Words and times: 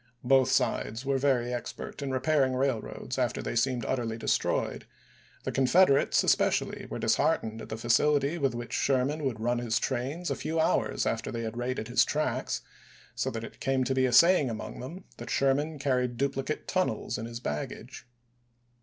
Both 0.23 0.49
sides 0.49 1.05
were 1.05 1.19
very 1.19 1.53
ex 1.53 1.71
pert 1.73 2.01
in 2.01 2.09
repairing 2.09 2.55
railroads 2.55 3.19
after 3.19 3.39
they 3.39 3.55
seemed 3.55 3.85
utterly 3.85 4.17
destroyed; 4.17 4.87
the 5.43 5.51
Confederates, 5.51 6.23
especially, 6.23 6.87
were 6.89 6.97
disheartened 6.97 7.61
at 7.61 7.69
the 7.69 7.77
facility 7.77 8.39
with 8.39 8.55
which 8.55 8.73
Sher 8.73 9.05
man 9.05 9.23
would 9.23 9.39
run 9.39 9.59
his 9.59 9.77
trains 9.77 10.31
a 10.31 10.35
few 10.35 10.59
hours 10.59 11.05
after 11.05 11.31
they 11.31 11.43
had 11.43 11.55
raided 11.55 11.87
his 11.87 12.03
tracks; 12.03 12.61
so 13.13 13.29
that 13.29 13.43
it 13.43 13.59
came 13.59 13.83
to 13.83 13.93
be 13.93 14.07
a 14.07 14.11
say 14.11 14.39
ing 14.41 14.49
among 14.49 14.79
them 14.79 15.03
that 15.17 15.29
Sherman 15.29 15.77
carried 15.77 16.17
duplicate 16.17 16.67
tunnels 16.67 17.19
in 17.19 17.27
his 17.27 17.39
baggage. 17.39 18.07